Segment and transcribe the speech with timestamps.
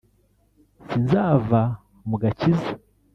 [0.87, 1.61] sinzava
[2.07, 2.71] mu gakiza